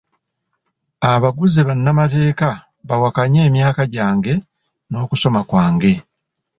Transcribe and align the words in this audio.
Abaguze 1.11 1.59
bannamateeka 1.67 2.49
bawakanye 2.87 3.39
emyaka 3.47 3.81
gyange 3.93 4.33
n'okusoma 4.89 5.41
kwange. 5.49 5.93